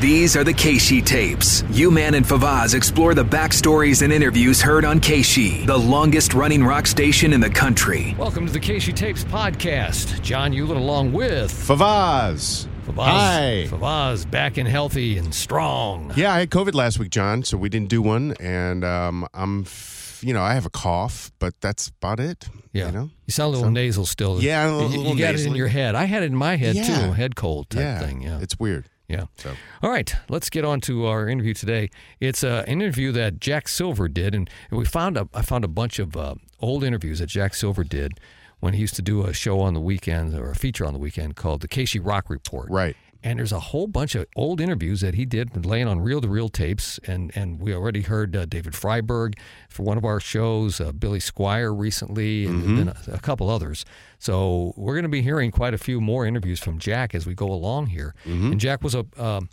[0.00, 1.64] These are the KSHE tapes.
[1.70, 6.86] U-Man and Favaz explore the backstories and interviews heard on KSHE, the longest running rock
[6.86, 8.14] station in the country.
[8.16, 10.20] Welcome to the KSHE Tapes podcast.
[10.22, 12.68] John Ulett along with Favaz.
[12.86, 13.04] Favaz.
[13.06, 13.66] Hi.
[13.68, 16.12] Favaz back and healthy and strong.
[16.14, 19.62] Yeah, I had COVID last week, John, so we didn't do one, and um, I'm,
[19.62, 22.48] f- you know, I have a cough, but that's about it.
[22.72, 22.86] Yeah.
[22.86, 23.10] you know.
[23.26, 24.40] You sound a little nasal still.
[24.40, 25.96] Yeah, a You- little- you, little got it in your head.
[25.96, 26.84] I had it in my head Yeah.
[27.06, 28.22] too, head cold type yeah, thing.
[28.22, 28.38] Yeah.
[28.40, 28.86] it's weird.
[29.08, 29.24] Yeah.
[29.36, 31.88] So All right, let's get on to our interview today.
[32.20, 35.68] It's uh, an interview that Jack Silver did, and we found a, I found a
[35.68, 38.20] bunch of uh, old interviews that Jack Silver did
[38.60, 40.98] when he used to do a show on the weekend or a feature on the
[40.98, 42.68] weekend called the KSHE Rock Report.
[42.70, 42.96] right.
[43.22, 46.28] And there's a whole bunch of old interviews that he did laying on reel to
[46.28, 47.00] reel tapes.
[47.06, 49.34] And, and we already heard uh, David Freiberg
[49.68, 53.84] for one of our shows, uh, Billy Squier recently, and then a, a couple others.
[54.20, 57.34] So we're going to be hearing quite a few more interviews from Jack as we
[57.34, 58.14] go along here.
[58.52, 59.48] And Jack was a um,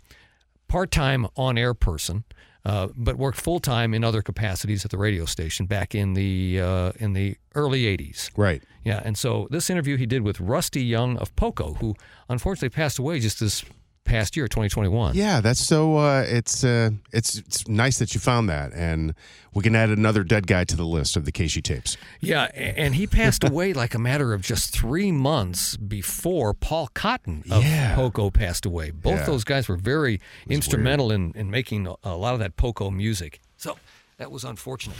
[0.68, 2.22] part time on air person.
[2.66, 6.60] Uh, but worked full time in other capacities at the radio station back in the
[6.60, 8.30] uh, in the early '80s.
[8.36, 8.60] Right.
[8.82, 11.94] Yeah, and so this interview he did with Rusty Young of Poco, who
[12.28, 13.64] unfortunately passed away just this
[14.06, 15.14] past year, 2021.
[15.14, 15.98] Yeah, that's so.
[15.98, 19.14] Uh, it's uh, it's it's nice that you found that, and
[19.52, 21.96] we can add another dead guy to the list of the KSHE tapes.
[22.20, 27.42] Yeah, and he passed away like a matter of just three months before Paul Cotton
[27.50, 27.94] of Yeah.
[27.94, 28.90] Poco passed away.
[28.90, 29.26] Both Yeah.
[29.26, 33.40] those guys were very instrumental in, in making a- a lot of that Poco music.
[33.56, 33.76] So
[34.18, 34.96] that was unfortunate.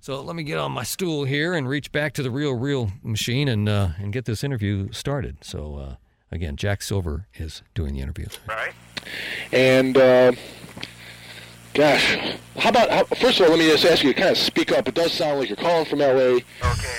[0.00, 2.92] So let me get on my stool here and reach back to the real, real
[3.02, 5.38] machine and uh, and get this interview started.
[5.44, 5.94] So uh,
[6.30, 8.26] again, Jack Silver is doing the interview.
[8.48, 8.72] Right.
[9.52, 10.32] And uh,
[11.74, 12.16] gosh,
[12.56, 14.72] how about how, first of all, let me just ask you to kind of speak
[14.72, 14.88] up.
[14.88, 16.36] It does sound like you're calling from L.A.
[16.36, 16.42] Okay,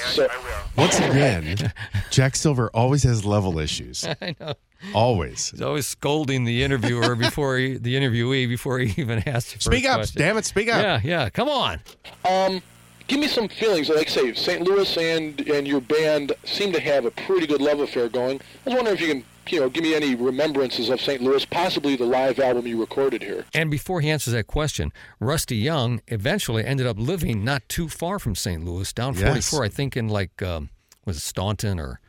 [0.07, 0.83] So- I, I will.
[0.83, 1.73] Once again,
[2.09, 4.05] Jack Silver always has level issues.
[4.21, 4.53] I know.
[4.93, 5.49] Always.
[5.51, 9.53] He's always scolding the interviewer before he, the interviewee before he even asks.
[9.53, 10.21] the Speak up, question.
[10.21, 10.45] damn it!
[10.45, 10.81] Speak up.
[10.81, 11.29] Yeah, yeah.
[11.29, 11.81] Come on.
[12.23, 12.61] Um,
[13.09, 13.89] give me some feelings.
[13.89, 14.61] Like say, St.
[14.61, 18.39] Louis and and your band seem to have a pretty good love affair going.
[18.65, 21.21] I was wondering if you can, you know, give me any remembrances of St.
[21.21, 23.43] Louis, possibly the live album you recorded here.
[23.53, 28.19] And before he answers that question, Rusty Young eventually ended up living not too far
[28.19, 28.63] from St.
[28.63, 29.49] Louis, down Yes.
[29.49, 30.69] 44, I think, in like um,
[31.05, 31.99] was it Staunton or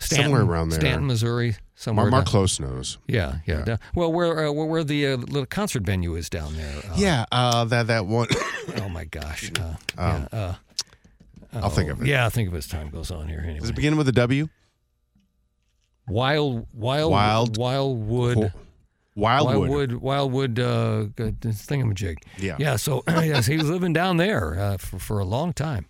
[0.00, 0.80] Stanton, Somewhere around there.
[0.80, 2.04] Stanton, Missouri, somewhere.
[2.06, 2.98] Mark, Mark down- Close knows.
[3.06, 3.62] Yeah, yeah.
[3.64, 6.78] down- well, where uh, where, where the uh, little concert venue is down there.
[6.78, 8.28] Uh, Yeah, uh, that that one.
[8.76, 9.50] Oh my gosh.
[9.58, 10.54] Uh, Um, yeah, uh,
[11.54, 12.06] I'll think of it.
[12.06, 13.40] yeah, I think of it as time goes on here.
[13.40, 14.48] Anyway, Does it begin with a W?
[16.08, 18.52] Wild, wild, Wild- Wildwood.
[19.16, 19.56] Wildwood.
[19.68, 22.18] Wildwood, Wildwood, uh, g- thingamajig.
[22.38, 22.56] Yeah.
[22.58, 22.76] Yeah.
[22.76, 25.86] So yes, he was living down there uh, for for a long time.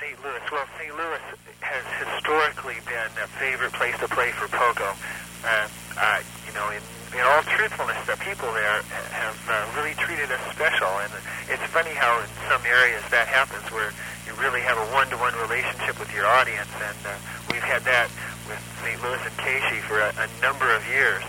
[0.00, 0.22] St.
[0.22, 0.40] Louis.
[0.52, 0.96] Well, St.
[0.96, 1.20] Louis
[1.66, 4.94] has historically been a favorite place to play for Poco.
[5.42, 5.66] Uh,
[5.98, 10.40] uh, you know, in, in all truthfulness, the people there have uh, really treated us
[10.54, 11.10] special, and
[11.50, 13.90] it's funny how in some areas that happens where
[14.26, 17.14] you really have a one-to-one relationship with your audience, and uh,
[17.50, 18.06] we've had that
[18.46, 18.98] with St.
[19.02, 21.22] Louis and KSHE for a, a number of years.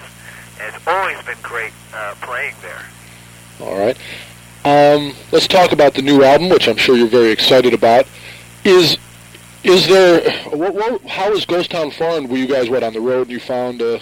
[0.62, 2.86] And it's always been great uh, playing there.
[3.62, 3.98] All right.
[4.66, 8.06] Um, let's talk about the new album, which I'm sure you're very excited about.
[8.66, 8.98] Is
[9.64, 10.32] is there?
[10.56, 12.28] What, what, how is Ghost Town Farm?
[12.28, 14.00] Were you guys what on the road and you found a,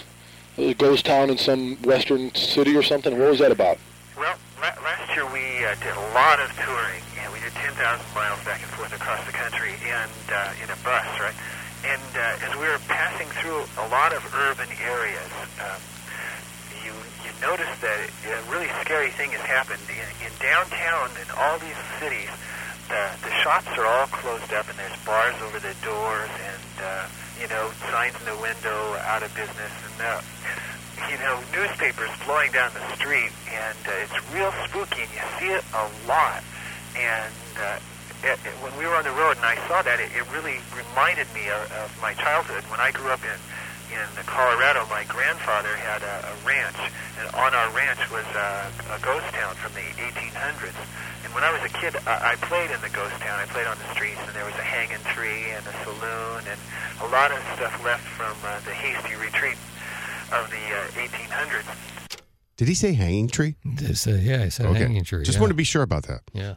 [0.58, 3.18] a ghost town in some western city or something?
[3.18, 3.78] What was that about?
[4.18, 7.02] Well, la- last year we uh, did a lot of touring.
[7.16, 7.76] Yeah, we did 10,000
[8.14, 11.36] miles back and forth across the country and uh, in a bus, right?
[11.86, 15.82] And uh, as we were passing through a lot of urban areas, um,
[16.84, 21.60] you you notice that a really scary thing has happened in, in downtown in all
[21.60, 22.30] these cities.
[22.88, 27.08] The the shops are all closed up, and there's bars over the doors, and uh,
[27.42, 30.22] you know signs in the window, out of business, and uh,
[31.10, 35.52] you know, newspapers blowing down the street, and uh, it's real spooky, and you see
[35.52, 36.44] it a lot.
[36.96, 37.80] And uh,
[38.24, 40.58] it, it, when we were on the road, and I saw that, it, it really
[40.72, 42.64] reminded me of, of my childhood.
[42.72, 43.40] When I grew up in
[43.94, 46.80] in Colorado, my grandfather had a, a ranch,
[47.22, 50.74] and on our ranch was a, a ghost town from the 1800s.
[51.26, 53.40] And when I was a kid, I, I played in the ghost town.
[53.40, 56.60] I played on the streets, and there was a hanging tree and a saloon, and
[57.02, 59.58] a lot of stuff left from uh, the hasty retreat
[60.32, 62.20] of the uh, 1800s.
[62.58, 63.56] Did he say hanging tree?
[63.66, 65.24] This, uh, yeah, it's a hanging tree.
[65.26, 65.42] Just yeah.
[65.42, 66.22] want to be sure about that.
[66.32, 66.56] Yeah.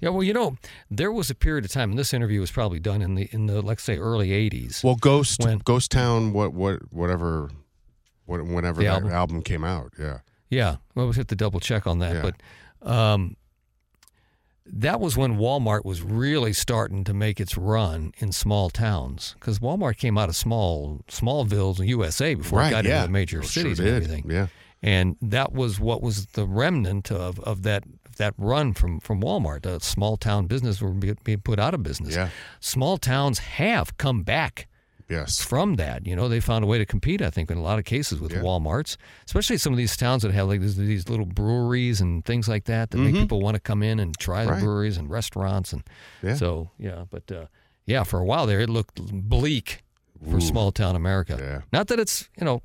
[0.00, 0.56] Yeah, well, you know,
[0.88, 3.46] there was a period of time, and this interview was probably done in the in
[3.46, 4.84] the let's say early '80s.
[4.84, 7.50] Well, Ghost, When- Ghost Town, what, what, whatever,
[8.24, 9.10] what, whenever The that album?
[9.10, 9.42] album.
[9.42, 9.92] came out.
[9.98, 10.18] Yeah.
[10.50, 12.22] Yeah, well, we have to double check on that, Yeah.
[12.22, 13.36] but um,
[14.72, 19.58] that was when Walmart was really starting to make its run in small towns because
[19.58, 22.68] Walmart came out of small Smallville's USA before right.
[22.68, 22.96] it got yeah.
[22.96, 23.86] into the major oh, Well, cities did.
[23.86, 24.30] and everything.
[24.30, 24.46] Yeah.
[24.82, 27.84] and that was what was the remnant of, of that
[28.18, 29.64] that run from from Walmart.
[29.64, 32.14] A small town business were being put out of business.
[32.14, 32.30] Yeah.
[32.60, 34.68] Small towns have come back
[35.08, 35.40] Yes.
[35.42, 36.06] from that.
[36.06, 37.22] You know, they found a way to compete.
[37.22, 38.40] I think in a lot of cases with Yeah.
[38.42, 38.96] WalMarts,
[39.26, 42.64] especially some of these towns that have like these, these little breweries and things like
[42.64, 44.54] that that make people want to come in and try the Mm-hmm.
[44.54, 44.62] Right.
[44.64, 45.82] breweries and restaurants and
[46.22, 46.34] Yeah.
[46.34, 47.04] so yeah.
[47.10, 47.46] But uh,
[47.86, 49.82] yeah, for a while there, it looked bleak
[50.30, 51.36] for small town America.
[51.40, 51.60] Yeah.
[51.72, 52.60] Not that it's you know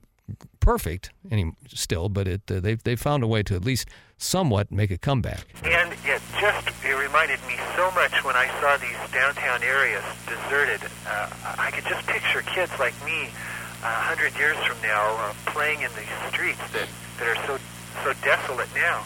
[0.60, 3.88] perfect any still, but it uh, they they found a way to at least
[4.18, 5.46] somewhat make a comeback.
[5.64, 6.13] And it
[6.44, 10.84] just it reminded me so much when I saw these downtown areas deserted.
[11.08, 13.32] Uh, I could just picture kids like me
[13.80, 17.56] a hundred years from now uh, playing in these streets that, that are so
[18.04, 19.06] so desolate now.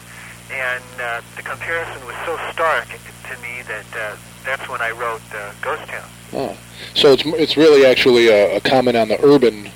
[0.50, 5.22] And uh, the comparison was so stark to me that uh, that's when I wrote
[5.32, 6.10] uh, Ghost Town.
[6.32, 6.58] Oh.
[6.94, 9.70] So it's it's really actually a, a comment on the urban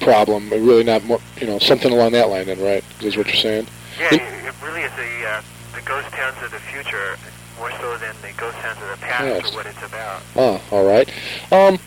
[0.00, 2.46] problem, but really not more, you know, something along that line.
[2.46, 2.82] Then, right?
[3.02, 3.68] Is what you're saying?
[4.00, 5.42] Yeah, it, it really is the uh,
[5.74, 7.16] the ghost towns of the future
[7.58, 9.50] more so than the ghost towns of the past Yes.
[9.50, 10.22] for what it's about.
[10.36, 11.08] Oh, all right.
[11.52, 11.78] Um,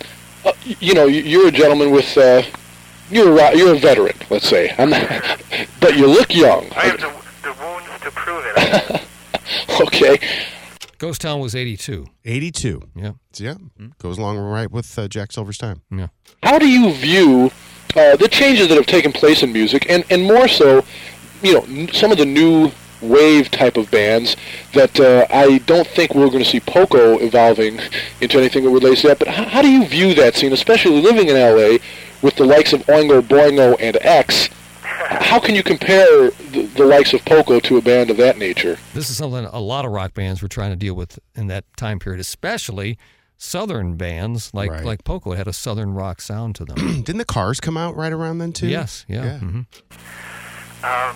[0.45, 2.42] uh, you know, you- you're a gentleman with uh,
[3.10, 4.74] you're a, you're a veteran, let's say.
[4.78, 5.07] I'm not,
[5.80, 6.68] but you look young.
[6.75, 7.12] I have the,
[7.44, 9.01] the wounds to prove it.
[9.80, 10.18] Okay.
[10.98, 12.06] Ghost Town was 82.
[12.25, 12.81] 82.
[12.95, 13.12] Yeah.
[13.31, 13.54] So, yeah.
[14.00, 15.81] Goes along right with uh, Jack Silver's time.
[15.92, 16.07] Yeah.
[16.44, 17.51] How do you view
[17.95, 20.84] uh, the changes that have taken place in music, and, and more so,
[21.44, 24.35] you know, some of the new wave type of bands
[24.73, 27.79] that uh, I don't think we're going to see Poco evolving
[28.21, 29.19] into anything that relates to that.
[29.19, 31.77] But how, how do you view that scene, especially living in LA
[32.21, 34.49] with the likes of Oingo Boingo and X?
[34.83, 38.77] How can you compare the, the likes of Poco to a band of that nature?
[38.94, 41.65] This is something a lot of rock bands were trying to deal with in that
[41.77, 42.97] time period, especially
[43.38, 44.83] southern bands like Right.
[44.83, 46.77] like Poco had a southern rock sound to them.
[47.03, 48.67] Didn't the Cars come out right around then, too?
[48.67, 49.23] yes, yeah.
[49.23, 49.38] Yeah.
[49.39, 49.61] hmm
[50.83, 51.15] Um,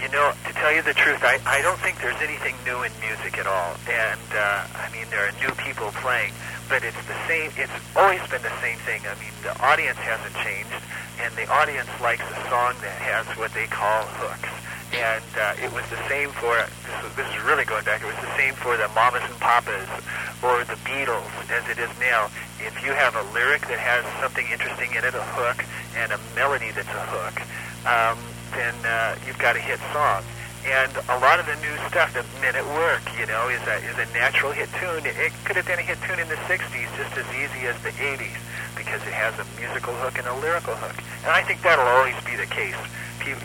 [0.00, 2.92] you know, to tell you the truth, I, I don't think there's anything new in
[3.04, 3.76] music at all.
[3.84, 6.32] And, uh, I mean, there are new people playing,
[6.68, 9.04] but it's the same, it's always been the same thing.
[9.04, 10.80] I mean, the audience hasn't changed,
[11.20, 14.48] and the audience likes a song that has what they call hooks.
[14.90, 18.10] And uh, it was the same for, this is, this is really going back, it
[18.10, 19.86] was the same for the Mamas and Papas
[20.42, 22.26] or the Beatles as it is now.
[22.58, 25.62] If you have a lyric that has something interesting in it, a hook,
[25.94, 27.36] and a melody that's a hook,
[27.86, 28.18] um,
[28.52, 30.22] then uh, you've got a hit song.
[30.66, 33.80] And a lot of the new stuff, the Men at Work, you know, is a,
[33.80, 35.00] is a natural hit tune.
[35.06, 37.96] It could have been a hit tune in the 60s just as easy as the
[37.96, 38.36] 80s
[38.76, 40.96] because it has a musical hook and a lyrical hook.
[41.24, 42.76] And I think that'll always be the case.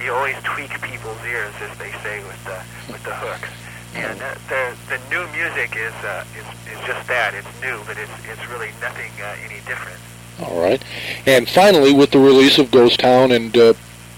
[0.04, 2.60] You always tweak people's ears, as they say, with the,
[2.92, 3.50] with the hooks.
[3.96, 7.34] And uh, the, the new music is, uh, is, is just that.
[7.34, 10.00] It's new, but it's, it's really nothing uh, any different.
[10.44, 10.84] All right.
[11.26, 13.74] And finally, with the release of Ghost Town and uh,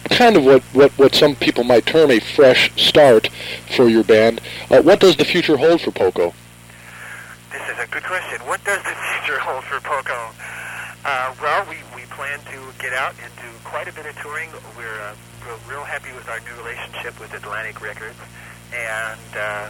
[0.09, 3.29] kind of what, what, what some people might term a fresh start
[3.75, 6.33] for your band, uh, what does the future hold for Poco?
[7.51, 8.39] This is a good question.
[8.47, 10.31] What does the future hold for Poco?
[11.05, 14.49] Uh, well, we, we plan to get out and do quite a bit of touring.
[14.75, 18.17] We're, uh, we're real happy with our new relationship with Atlantic Records,
[18.73, 19.69] and uh,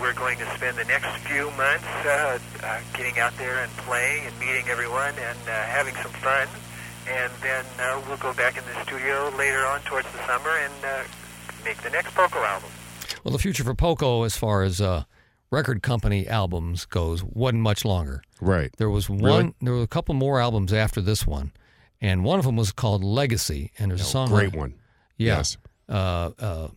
[0.00, 4.26] we're going to spend the next few months uh, uh, getting out there and playing
[4.26, 6.46] and meeting everyone and uh, having some fun.
[7.10, 10.72] And then uh, we'll go back in the studio later on towards the summer and
[10.84, 11.02] uh,
[11.64, 12.70] make the next Poco album.
[13.24, 15.04] Well, the future for Poco, as far as uh,
[15.50, 18.22] record company albums goes, wasn't much longer.
[18.40, 18.70] Right.
[18.76, 19.22] There was one.
[19.22, 19.54] Really?
[19.62, 21.52] There were a couple more albums after this one,
[22.00, 23.72] and one of them was called Legacy.
[23.78, 24.28] And there's a song.
[24.28, 24.74] Great on- one.
[25.16, 25.38] Yeah.
[25.38, 25.56] Yes.
[25.88, 26.68] Uh, uh,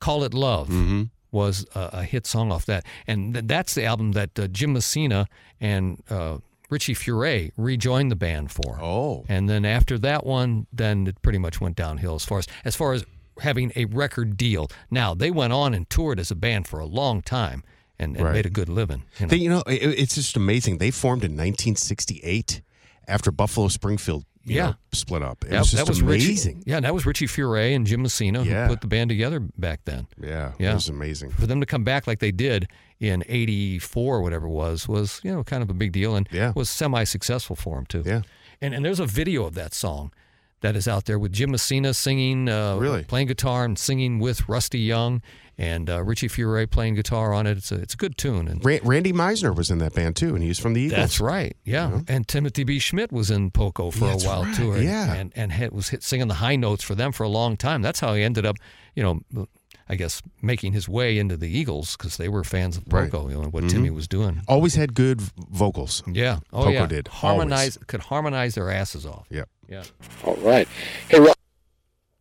[0.00, 1.02] Call It Love Mm-hmm.
[1.32, 4.72] was a, a hit song off that, and th- that's the album that uh, Jim
[4.74, 5.26] Messina
[5.60, 6.38] and uh,
[6.70, 8.78] Richie Furay rejoined the band for.
[8.80, 9.24] Oh.
[9.28, 12.74] And then after that one, then it pretty much went downhill as far as as
[12.74, 13.04] far as
[13.40, 14.68] having a record deal.
[14.90, 17.62] Now they went on and toured as a band for a long time
[17.98, 18.32] and, and Right.
[18.34, 19.02] made a good living.
[19.18, 19.30] You know?
[19.30, 20.78] They, you know, it, it's just amazing.
[20.78, 22.62] They formed in 1968
[23.08, 24.66] after Buffalo Springfield Yeah.
[24.66, 25.44] know, split up.
[25.44, 26.58] It That- was just that was amazing.
[26.58, 28.64] Richie, yeah, that was Richie Furay and Jim Messina Yeah.
[28.64, 30.06] who put the band together back then.
[30.22, 30.72] Yeah, Yeah.
[30.72, 31.30] it was amazing.
[31.32, 32.68] For them to come back like they did
[33.00, 36.28] in '84 or whatever it was was you know kind of a big deal and
[36.32, 36.52] Yeah.
[36.54, 38.02] was semi successful for him too.
[38.06, 38.22] Yeah.
[38.60, 40.12] And and there's a video of that song
[40.60, 43.04] that is out there with Jim Messina singing, uh, Really?
[43.04, 45.20] playing guitar and singing with Rusty Young,
[45.58, 47.58] and uh, Richie Furay playing guitar on it.
[47.58, 48.48] It's a it's a good tune.
[48.48, 50.98] And Ra- Randy Meisner was in that band too, and he's from the Eagles.
[50.98, 52.00] that's right, yeah.
[52.08, 52.78] And Timothy B.
[52.78, 55.12] Schmit was in Poco for That's a while right, too, and, yeah.
[55.12, 57.82] and and hit, was hit singing the high notes for them for a long time.
[57.82, 58.56] That's how he ended up,
[58.94, 59.46] you know.
[59.88, 63.10] I guess making his way into the Eagles because they were fans of Right.
[63.10, 64.40] Poco, you know, and what Timmy was doing.
[64.48, 66.02] Always had good vocals.
[66.06, 66.38] Yeah.
[66.52, 66.86] Oh Poco yeah.
[66.86, 69.26] did, harmonize could harmonize their asses off.
[69.30, 69.48] Yep.
[69.68, 69.82] Yeah.
[70.24, 70.66] All right.
[71.08, 71.36] Hey, Rob,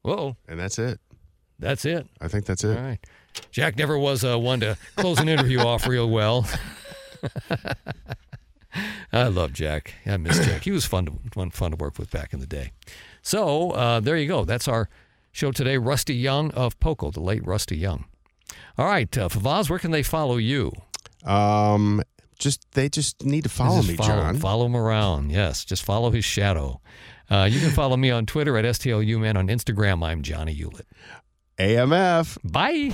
[0.01, 0.35] Whoa.
[0.47, 0.99] And that's it.
[1.59, 2.07] That's it.
[2.19, 2.75] I think that's it.
[2.75, 2.99] right.
[3.51, 6.45] Jack never was uh, one to close an interview off real well.
[9.13, 9.93] I love Jack.
[10.05, 10.63] I miss Jack.
[10.63, 12.71] He was fun to fun, fun to work with back in the day.
[13.21, 14.45] So uh, there you go.
[14.45, 14.89] That's our
[15.33, 15.77] show today.
[15.77, 18.05] Rusty Young of Poco, the late Rusty Young.
[18.77, 20.71] All right, uh, Favaz, where can they follow you?
[21.25, 22.01] Um,
[22.39, 24.37] just they just need to follow Just me, follow, John.
[24.37, 25.31] Follow him around.
[25.31, 26.79] Yes, just follow his shadow.
[27.29, 29.35] Uh, you can follow me on Twitter at STLUman.
[29.35, 30.83] On Instagram, I'm Johnny Ulett.
[31.59, 32.37] AMF.
[32.43, 32.91] Bye.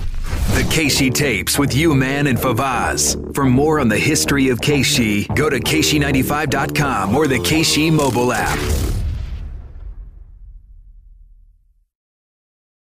[0.55, 3.33] The KSHE tapes with U-Man, and Favaz.
[3.33, 8.57] For more on the history of KSHE, go to KSHE95.com or the KSHE mobile app.